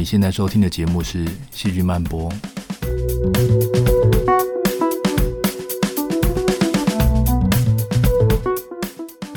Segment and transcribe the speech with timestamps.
[0.00, 2.32] 你现在收听的节目是《细菌漫播》，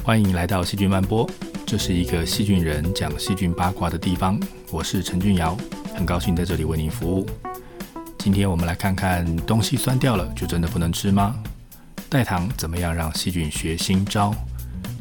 [0.01, 1.27] 欢迎来到《细菌漫播》，
[1.65, 4.39] 这是一个细菌人讲细菌八卦的地方。
[4.71, 5.57] 我是陈俊尧，
[5.93, 7.27] 很高兴在这里为您服务。
[8.17, 11.35] 今天我们来看看东西酸掉了就真的不能吃吗？
[12.07, 14.33] 代糖怎么样让细菌学新招？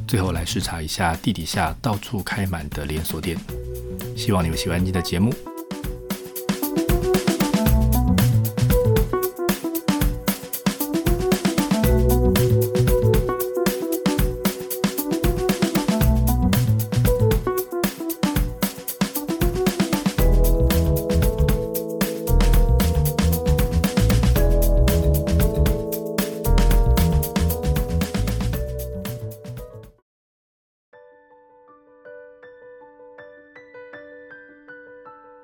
[0.08, 3.38] 最后来视察一下地底下到处开满的连锁店。
[4.16, 5.32] 希望你们喜欢今天的节目。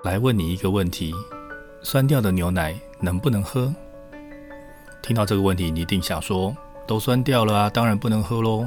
[0.01, 1.13] 来问你一个问题：
[1.81, 3.73] 酸掉的牛奶能不能喝？
[5.01, 6.55] 听到这个问题，你一定想说：
[6.87, 8.65] 都酸掉了啊，当然不能喝喽。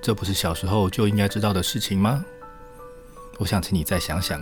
[0.00, 2.24] 这不是小时候就应该知道的事情吗？
[3.38, 4.40] 我想请你再想想，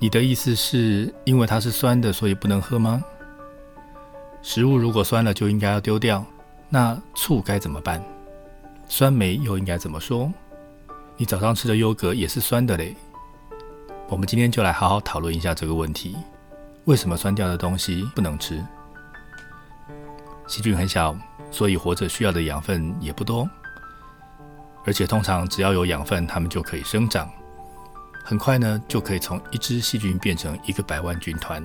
[0.00, 3.00] 你的意思是因为它是酸的，所以不能喝吗？
[4.42, 6.26] 食物如果酸了就应该要丢掉，
[6.68, 8.04] 那醋该怎么办？
[8.88, 10.32] 酸梅又应该怎么说？
[11.16, 12.96] 你早上吃的优格也是酸的嘞。
[14.10, 16.16] 我们今天就来好好讨论一下这个问题：
[16.86, 18.64] 为什么酸掉的东西不能吃？
[20.46, 21.14] 细菌很小，
[21.50, 23.46] 所以活着需要的养分也不多，
[24.86, 27.30] 而且通常只要有养分，它们就可以生长，
[28.24, 31.62] 很快呢就可以从一只细菌变成一个百万军团。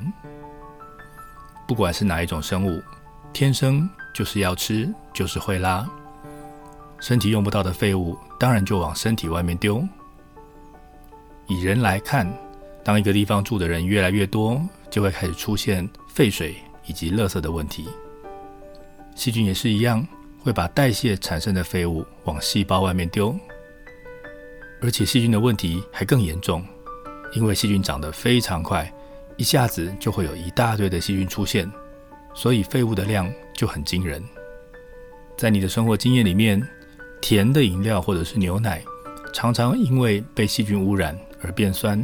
[1.66, 2.84] 不管是哪一种生物，
[3.32, 5.88] 天生就是要吃，就是会拉，
[7.00, 9.82] 身体用不到的废物，当然就往身体外面丢。
[11.48, 12.32] 以人来看，
[12.84, 16.56] 当一个地方住的人越来越多，就会开始出现废水
[16.86, 17.88] 以及垃圾的问题。
[19.16, 20.06] 细菌也是一样，
[20.40, 23.38] 会把代谢产生的废物往细胞外面丢。
[24.82, 26.66] 而且细菌的问题还更严重，
[27.34, 28.92] 因为细菌长得非常快，
[29.38, 31.72] 一下子就会有一大堆的细菌出现，
[32.34, 34.24] 所以废物的量就很惊人。
[35.38, 36.62] 在你的生活经验里面，
[37.22, 38.84] 甜的饮料或者是牛奶，
[39.34, 41.18] 常常因为被细菌污染。
[41.44, 42.04] 而变酸，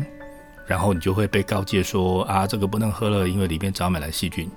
[0.67, 4.49] 然后你就会被告诫说啊，这个不能喝了，因为里面长满了细菌。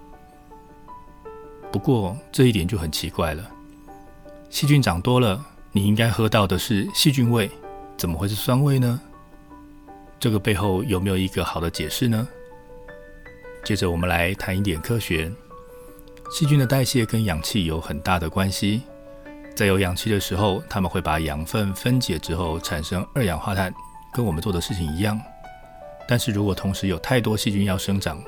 [1.70, 3.50] 不过这一点就很奇怪了，
[4.50, 5.42] 细菌长多了，
[5.72, 7.50] 你应该喝到的是细菌味，
[7.97, 9.00] 怎么会是酸味呢？
[10.21, 12.28] 这个背后有没有一个好的解释呢？
[13.65, 15.32] 接着我们来谈一点科学，
[16.31, 18.82] 细菌的代谢跟氧气有很大的关系，
[19.54, 23.72] 在有氧气的时候，它们会把养分分解之后产生二氧化碳。
[24.12, 25.19] 跟我们做的事情一样，
[26.06, 28.23] 但是如果同时有太多细菌要生长，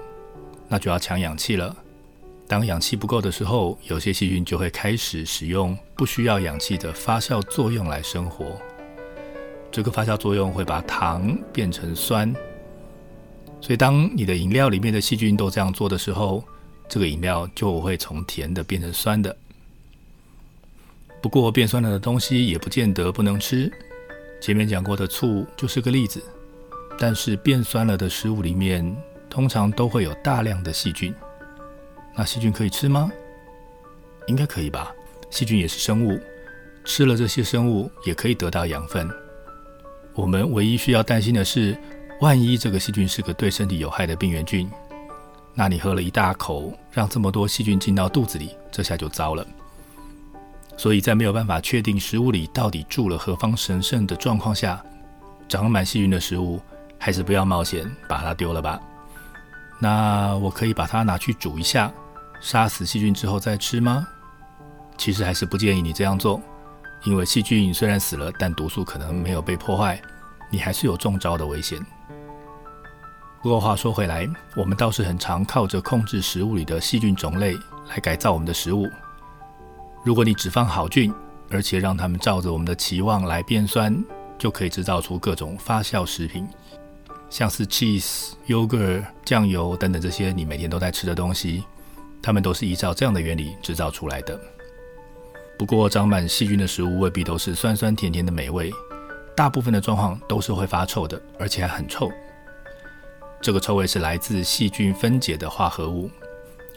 [0.66, 1.76] 那就要抢氧气了。
[2.48, 8.58] 当氧气不够的时候，有些细菌就会开始使用不需要氧气的发酵作用来生活。
[9.70, 12.32] 这个发酵作用会把糖变成酸，
[13.60, 16.42] 所以当你的饮料里面的细菌都这样做的时候，
[16.88, 19.36] 这个饮料就会从甜的变成酸的。
[21.20, 23.70] 不过变酸了的东西也不见得不能吃。
[24.40, 26.22] 前面讲过的醋就是个例子，
[26.98, 28.96] 但是变酸了的食物里面
[29.30, 31.14] 通常都会有大量的细菌。
[32.14, 33.10] 那细菌可以吃吗？
[34.26, 34.94] 应该可以吧。
[35.30, 36.20] 细菌也是生物，
[36.84, 39.10] 吃了这些生物也可以得到养分。
[40.14, 41.76] 我们唯一需要担心的是，
[42.20, 44.70] 万一这个细菌是个对身体有害的病原菌，
[45.54, 49.44] 那你喝了一大口，让这么多细菌进到肚子里，这下就糟了。
[50.76, 54.82] 所以在没有办法确定食物里到底住了何方神圣的状况下，
[55.48, 56.60] 长满细菌的食物
[56.98, 58.80] 还是不要冒险把它丢了吧。
[59.78, 61.92] 那我可以把它拿去煮一下，
[62.40, 64.06] 杀死细菌之后再吃吗？
[64.96, 66.40] 其实还是不建议你这样做，
[67.04, 70.00] 因为细菌虽然死了，但毒素可能没有被破坏，
[70.50, 71.78] 你还是有中招的危险。
[73.42, 77.54] 不过话说回来，我们倒是很常靠着控制食物里的细菌种类
[77.90, 78.88] 来改造我们的食物。
[80.04, 81.10] 如果你只放好菌，
[81.48, 84.04] 而且让它们照着我们的期望来变酸，
[84.36, 86.46] 就可以制造出各种发酵食品，
[87.30, 91.64] 像是 cheese、yogurt、酱油等等这些你每天都在吃的东西，
[92.22, 94.38] 它们都是依照这样的原理制造出来的。
[95.58, 98.70] 不过，长满细菌的食物未必都是酸酸甜甜的美味，
[99.34, 102.12] 大部分的状况都是会发臭的，而且还很臭。
[103.40, 106.10] 这个臭味是来自细菌分解的化合物。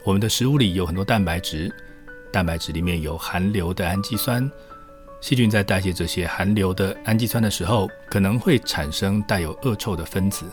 [0.06, 1.70] 我们的食物里有很多蛋白质。
[2.32, 4.50] 蛋白质里面有含硫的氨基酸，
[5.22, 10.46] 细菌在代谢这些含硫的氨基酸的时候，可能会产生带有恶臭的分子。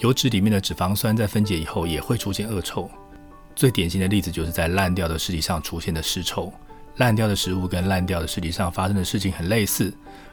[0.00, 2.90] 油脂里面的脂肪酸在分解以后也会出现恶臭。
[3.54, 6.52] 最典型的例子就是在烂掉的尸体上出现的尸臭。
[6.96, 9.92] 烂掉的食物跟烂掉的尸体上发生的事情很类似，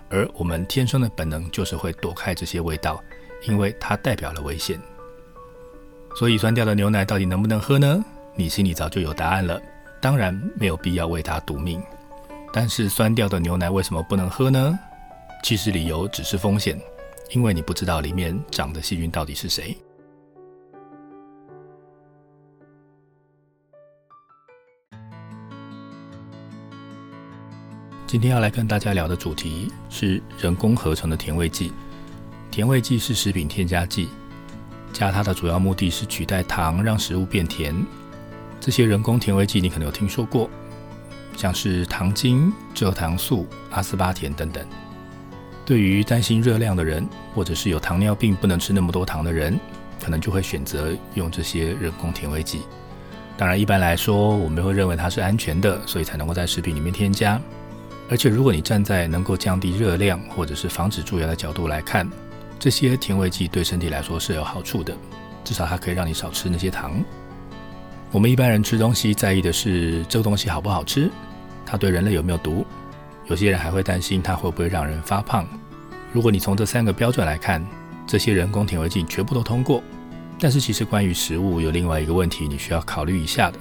[0.09, 3.03] 而我们天生的本能就是会躲开这些味道，
[3.47, 4.79] 因为它代表了危险。
[6.15, 8.03] 所以酸掉的牛奶到底能不能喝呢？
[8.35, 9.61] 你心里早就有答案了，
[10.03, 11.81] 当然没有必要为它赌命。
[12.51, 14.77] 但是酸掉的牛奶为什么不能喝呢？
[15.41, 16.77] 其实理由只是风险，
[17.31, 19.77] 因为你不知道里面长的细菌到底是谁。
[28.05, 31.71] 今天要来跟大家聊的主题是人工合成的甜味剂。
[32.51, 34.09] 甜味剂是食品添加剂，
[34.91, 37.73] 加它的主要目的是取代糖，让食物变甜。
[38.65, 40.49] 这些人工甜味剂你可能有听说过，
[41.35, 44.65] 像是糖精、蔗糖素、阿斯巴甜等等。
[45.65, 47.05] 对于担心热量的人，
[47.35, 49.59] 或者是有糖尿病不能吃那么多糖的人，
[50.01, 52.61] 可能就会选择用这些人工甜味剂。
[53.35, 57.37] 当然，一般来说，我们会认为它是安全的，所以才能够在食品里面添加。
[58.09, 62.09] 而且，如果你站在能够降低热量或者是防止蛀牙的角度来看，
[62.57, 64.95] 这些甜味剂对身体来说是有好处的，
[65.43, 67.03] 至少它可以让你少吃那些糖。
[68.13, 71.09] 我们一般人吃东西在意的是这个东西好不好吃，
[71.65, 72.63] 它对人类有没有毒，
[73.25, 75.47] 有些人还会担心它会不会让人发胖。
[76.11, 77.65] 如果你从这三个标准来看，
[78.05, 79.81] 这些人工甜味剂全部都通过。
[80.39, 83.57] 但是，其实关于食物有另外一个问题你需要考虑一下的，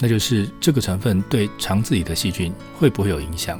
[0.00, 3.56] 那就是这个成分对肠子里的细菌会不会有影响？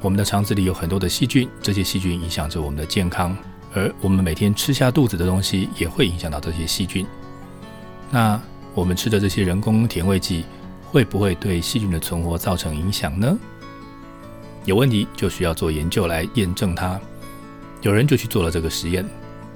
[0.00, 3.36] 我们的肠子里有很多的细菌，这些细菌影响着我们的健康，
[3.74, 7.06] 而我们每天吃下肚子的东西也会影响到这些细菌。
[8.10, 8.40] 那
[8.74, 10.44] 我们吃的这些人工甜味剂
[10.90, 13.38] 会不会对细菌的存活造成影响呢？
[14.64, 17.00] 有问题就需要做研究来验证它。
[17.82, 19.04] 有人就去做了这个实验，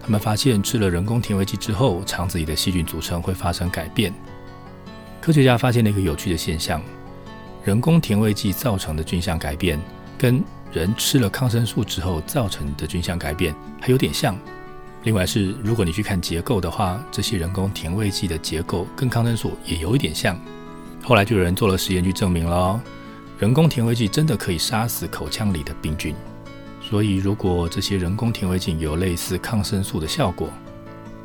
[0.01, 4.15] 他们发现吃了人工甜味剂之后，肠子里的细菌组成会发生改变。
[5.21, 6.81] 科学家发现了一个有趣的现象：
[7.65, 9.81] 人工甜味剂造成的菌相改变。
[10.19, 10.43] 跟
[10.73, 14.37] 人吃了抗生素之后造成的菌相改变还有点像。
[15.05, 20.39] 另外是，如果你去看结构的话，这些人工甜味剂的结构跟抗生素也有一点像。
[21.03, 22.81] 后来就有人做了实验去证明了，
[23.39, 26.15] 人工甜味剂真的可以杀死口腔里的病菌。
[26.83, 30.49] 所以，如果这些人工甜味剂有类似抗生素的效果，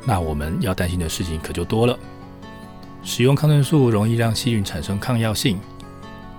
[0.04, 1.98] 那我们要担心的事情可就多了。
[3.02, 5.58] 使用抗生素容易让细菌产生抗药性。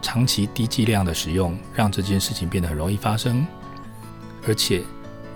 [0.01, 3.45] 长期低剂量的使用，让这件事情变得很容易发生。
[4.47, 4.83] 而且，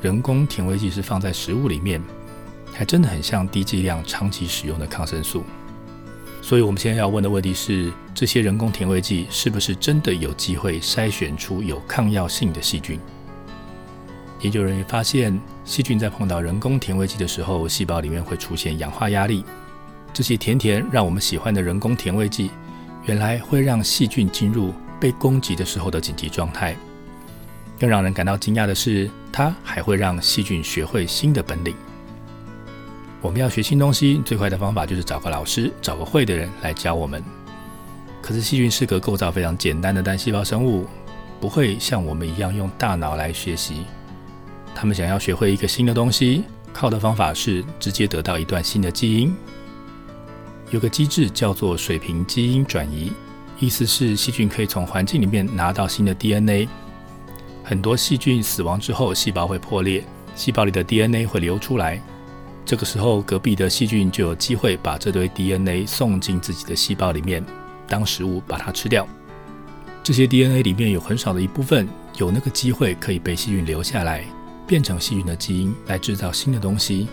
[0.01, 2.01] 人工甜味剂是放在食物里面，
[2.73, 5.43] 还真的很像低剂量长期使用的抗生素。
[6.41, 12.99] 所以，我们现在要问的问题是：这些人工甜味剂是不是真的有机会筛选出有抗药性的细菌？
[14.39, 19.43] 研究人员发现，细菌在碰到人工甜味剂的时候，细胞里面会出现氧化压力。
[20.13, 22.49] 这些甜甜让我们喜欢的人工甜味剂。
[23.05, 26.75] 原来会让细菌进入被攻击的时候的紧急状态。
[27.79, 31.73] 更让人感到惊讶的是，它还会让细菌学会新的本领。
[33.21, 37.23] 我们要学新东西，最快的方法就是找个老师，找个会的人来教我们。
[38.21, 40.85] 可是细菌是个构造非常简单的单细胞生物，
[41.39, 43.85] 不会像我们一样用大脑来学习。
[44.75, 49.33] 他们想要学会一个新的东西，靠的方法是直接得到一段新的基因。
[50.69, 53.11] 有个机制叫做水平基因转移，
[53.57, 56.67] 意思是细菌可以从环境里面拿到新的 DNA。
[57.69, 62.01] 很多细菌死亡之后，细胞会破裂，细胞里的 DNA 会流出来。
[62.65, 67.45] 这个时候，隔壁的细菌就有机会把这堆 DNA 送进自己的细胞里面，
[67.87, 69.07] 当食物把它吃掉。
[70.01, 74.25] 这些 DNA 里面有很少的一部分有那个机会可以被细菌留下来，
[74.65, 77.07] 变成细菌的基因来制造新的东西。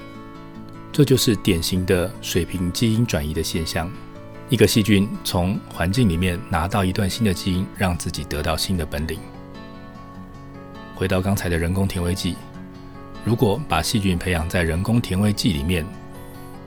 [0.90, 3.92] 这就是典型的水平基因转移的现象。
[4.48, 9.20] 一个细菌从环境里面拿到一段新的基因，让自己得到新的本领。
[10.96, 12.36] 回到刚才的人工甜味剂，
[13.22, 15.84] 如果把细菌培养在人工甜味剂里面，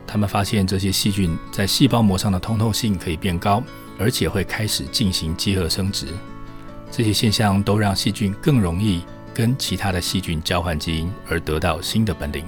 [0.06, 3.64] 他们发现这些细菌在细胞膜上的通透性可以变高，
[3.98, 6.06] 而且会开始进行结合生殖。
[6.92, 12.46] 这些现象都让细菌更容易跟其他的细菌交换基因，而得到新的本领。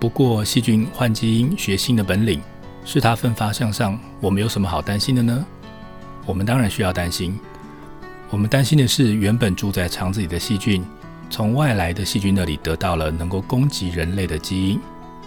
[0.00, 2.40] 不过，细菌换基因学新的本领，
[2.86, 5.44] 是它奋发向上，我们有什么好担心的呢？
[6.24, 7.38] 我们当然需要担心。
[8.30, 10.84] 我们担心的是，原本住在肠子里的细菌，
[11.30, 14.80] 从外来的细菌那里得到了能够攻击人类的基因，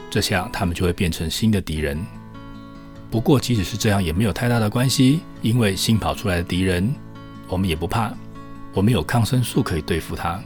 [0.09, 1.97] 这下它们就会变成新的敌人。
[3.09, 6.93] 不过，即使是这样，也没有太大的关系，因为新跑出来的敌人，
[7.47, 8.11] 我们也不怕，
[8.73, 10.37] 我们有抗生素可以对付它。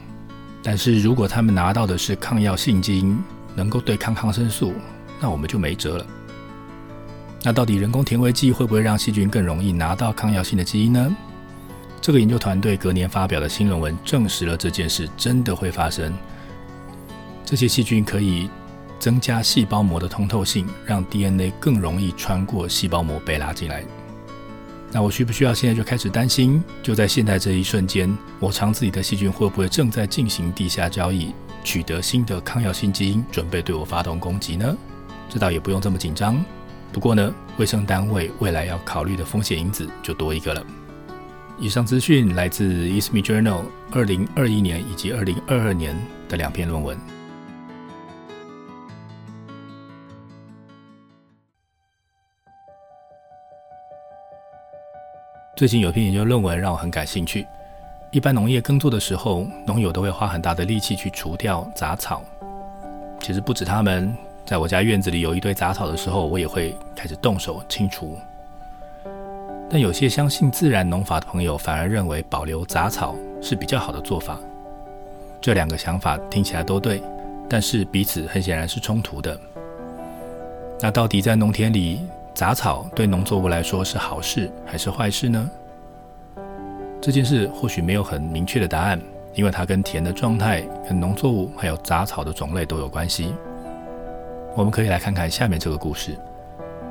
[0.61, 3.17] 但是如果他们拿到的是抗药性基因，
[3.55, 4.73] 能够对抗抗生素，
[5.19, 6.05] 那我们就没辙了。
[7.41, 11.17] 那到底人工甜味剂会不会让细菌更容易拿到抗药性的基因呢？
[12.01, 16.11] 这个研究团队隔年发表的新论文证实了这件事真的会发生。
[17.45, 18.49] 这些细菌可以
[18.97, 23.83] 增加细胞膜的通透性，让 DNA 更容易穿过细胞膜被拉进来。
[24.91, 26.61] 那我需不需要现在就开始担心？
[26.81, 34.75] 就在现在这一瞬间，我肠子里的细菌会不会正在进行地下交易，取得新的抗药性基因，准备对我发动攻击呢？
[35.29, 36.43] 这倒也不用这么紧张。
[36.91, 40.65] 不过呢，卫生单位未来要考虑的风险因子就多一个了。
[41.61, 42.63] 以上资讯来自
[42.99, 43.59] 《ISME Journal》
[43.91, 45.95] 二零二一年以及二零二二年
[46.27, 46.97] 的两篇论文。
[55.55, 57.45] 最近有篇研究论文让我很感兴趣。
[58.11, 62.23] 一般农业耕作的时候，农友都会花很大的力气去除掉杂草。
[63.19, 64.11] 其实不止他们。
[64.43, 68.17] 在我家院子里有一堆杂草的时候，我也会开始动手清除。
[69.73, 74.37] 但有些相信自然农法的朋友反而认为保留杂草是比较好的做法。
[75.39, 77.01] 这两个想法听起来都对，
[77.49, 79.39] 但是彼此很显然是冲突的。
[80.81, 82.01] 那到底在农田里，
[82.33, 85.49] 杂草对农作物来说是好事还是坏事呢？
[86.99, 88.99] 这件事或许没有很明确的答案，
[89.35, 93.33] 因为它跟田的状态、跟农作物还有杂草的种类都有关系。
[94.53, 96.19] 我们可以来看看下面这个故事。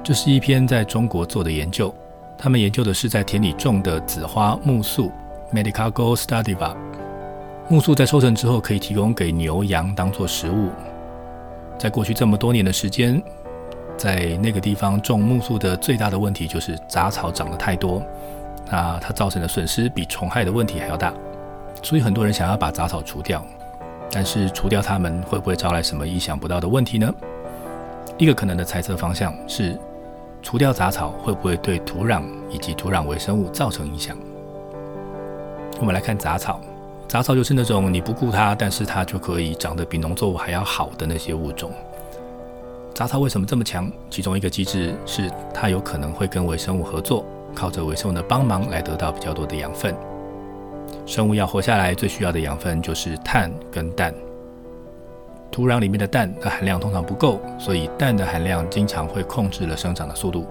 [0.02, 1.94] 这是一篇在中国做的研究，
[2.42, 5.11] 他们研究的是在田里种的紫花苜蓿
[5.52, 6.75] （Medicago sativa）。
[7.68, 10.70] 苜蓿在收成之后可以提供给牛羊当做食物。
[11.78, 13.23] 在过去这么多年的时间，
[13.94, 18.02] 在那个地方种苜蓿的最大的问题就是杂草长得太多，
[18.70, 21.12] 那它造成的损失比虫害的问题还要大。
[21.82, 23.44] 所以很多人想要把杂草除掉，
[24.11, 27.12] 但是除掉它们会不会招来什么意想不到的问题呢？
[28.16, 29.78] 一个可能的猜测方向是，
[30.42, 34.16] 除掉杂草会不会对土壤以及土壤微生物造成影响？
[35.78, 36.61] 我们来看杂草，
[37.06, 41.70] 杂草就是那种你不顾它，但是它就可以长得比农作物还要好的那些物种。
[42.94, 43.90] 杂草为什么这么强？
[44.11, 49.94] 其中一个机制是它有可能会跟微生物合作，靠着微生物的帮忙来得到比较多的养分。
[51.06, 54.12] 生物要活下来，最需要的养分就是碳跟氮。
[55.50, 60.47] 土壤里面的氮的含量通常不够，所以氮的含量经常会控制了生长的速度。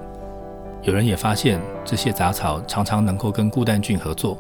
[0.82, 4.38] 有人也发现，这些杂草常常能够跟固氮菌合作，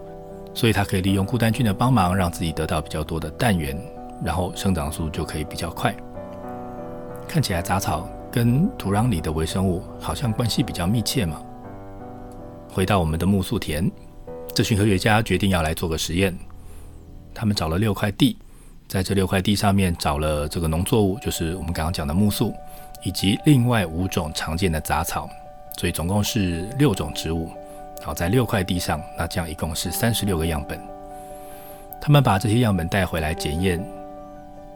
[0.53, 3.77] 所以它可以利用固氮菌的帮忙，让自己得到比较多的氮源，
[4.23, 5.95] 然后生长速度就可以比较快。
[7.27, 11.41] 看起来杂草跟土壤里的微生物好像关系比较密切嘛。
[12.71, 13.89] 回到我们的苜蓿田，
[14.53, 16.37] 这群科学家决定要来做个实验，
[17.33, 18.37] 他们找了六块地。
[18.89, 22.55] 在这六块地上面找了这个农作物，就是我们刚刚讲的木素，
[23.03, 25.29] 以及另外五种常见的杂草，
[25.77, 27.51] 所以总共是六种植物。
[28.01, 30.79] 好，在六块地上，那这样一共是三十六个样本。
[32.01, 33.79] 他们把这些样本带回来检验，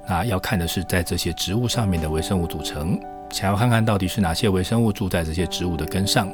[0.05, 3.00] 那要看的是在这些植物上面的微生物组成，
[3.32, 6.32] 想要看看到底是哪些微生物住在这些植物的根上。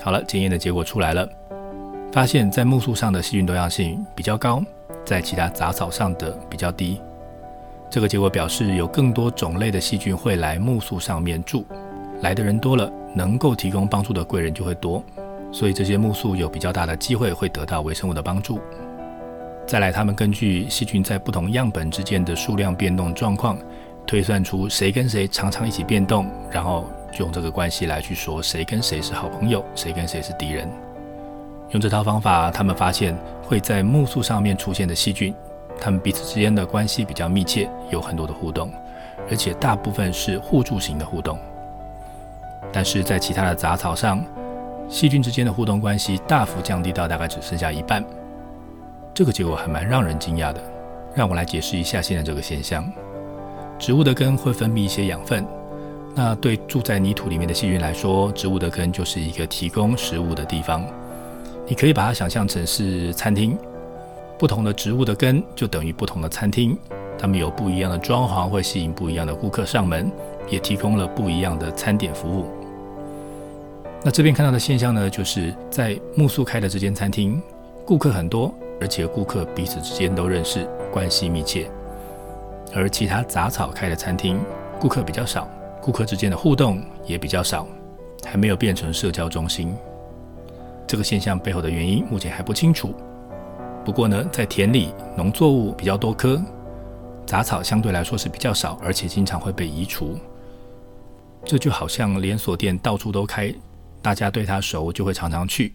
[0.00, 1.28] 好了，检验的结果出来了，
[2.12, 4.62] 发现在木素上的细菌多样性比较高。
[5.08, 7.00] 在其他杂草上的比较低，
[7.88, 11.64] 这个结果表示有更多种类的细菌会来苜蓿上面住，
[12.20, 15.02] 来的人多了，能够提供帮助的贵人就会多，
[15.50, 18.60] 所以这些苜蓿有比较大的机会会得到微生物的帮助。
[19.66, 23.56] 再来，他们根据细菌在不同样本之间的数量变动状况，
[24.06, 30.68] 推算出谁跟谁常常一起变动，然后就用这个关系来去说谁跟谁是好朋友，谁跟谁是敌人。
[31.70, 35.34] 用这套方法，他们发现会在苜蓿上面出现的细菌，
[35.78, 38.72] 它们彼此之间的关系比较密切，有很多的互动，
[39.30, 41.38] 而且大部分是互助型的互动。
[42.72, 44.24] 但是在其他的杂草上，
[44.88, 48.02] 细菌之间的互动关系大幅降低到大概只剩下一半。
[49.12, 50.60] 这个结果还蛮让人惊讶的。
[51.14, 52.90] 让我来解释一下现在这个现象：
[53.78, 55.44] 植物的根会分泌一些养分，
[56.14, 60.84] 那对住在泥土里面的细菌来说，植物的根就是一个提供食物的地方。
[61.68, 63.56] 你可以把它想象成是餐厅，
[64.38, 66.74] 不同的植物的根就等于不同的餐厅，
[67.18, 70.10] 它们有不一样的装潢，会吸引不一样的顾客上门，
[70.48, 72.46] 也提供了不一样的餐点服务。
[74.02, 77.38] 那这边看到的现象呢，就是在苜蓿开的这间餐厅，
[77.84, 81.66] 顾客很多，而且顾客彼此之间都认识，关系密切；
[82.74, 84.40] 而其他杂草开的餐厅，
[84.80, 85.46] 顾客比较少，
[85.82, 87.66] 顾客之间的互动也比较少，
[88.24, 89.76] 还没有变成社交中心。
[90.88, 92.94] 这个现象背后的原因目前还不清楚。
[93.84, 96.42] 不过呢，在田里，农作物比较多棵，
[97.26, 100.18] 杂草相对来说是比较少，而且经常会被移除。
[101.44, 103.54] 这就好像连锁店到处都开，
[104.02, 105.70] 大家对它熟，就会常常去；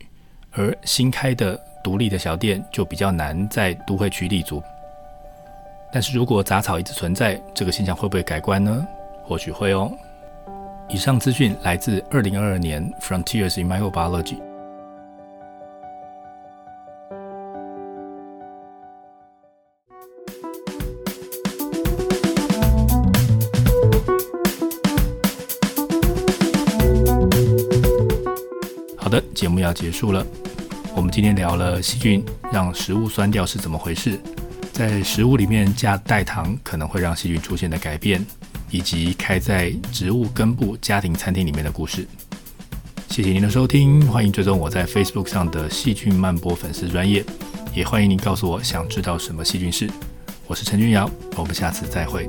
[0.51, 4.61] 而新开的独立的小店就比较难在都会区立足。
[5.91, 8.85] 但是如果杂草一直存在，这个现象会不会改观呢？
[9.23, 9.91] 或许会哦。
[10.89, 14.37] 以上资讯来自二零二二年《Frontiers in Microbiology》。
[29.43, 30.25] 节目要结束了。
[30.95, 34.17] 我们今天聊了细菌让食物酸掉是怎么回事，
[34.71, 38.25] 在食物里面加代糖可能会让细菌出现的改变。
[38.71, 42.07] 以及开在植物根部家庭餐厅里面的故事。
[43.09, 47.23] 谢谢您的收听，欢迎追踪我在 Facebook 上的细菌漫播粉丝专页，
[47.75, 49.87] 也欢迎您告诉我想知道什么细菌事。
[50.47, 52.27] 我是陈君尧，我们下次再会。